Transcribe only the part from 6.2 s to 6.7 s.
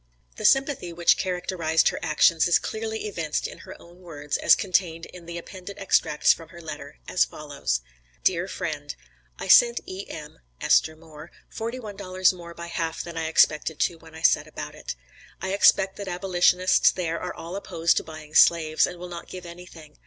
from her